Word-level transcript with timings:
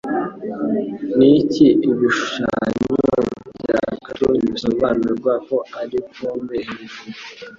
Niki 1.17 1.65
Ibishushanyo 1.89 2.97
bya 3.59 3.79
Cartoon 4.03 4.35
bisobanurwa 4.53 5.33
ko 5.47 5.57
ari 5.81 5.97
pome 6.15 6.57
hejuru 6.67 7.05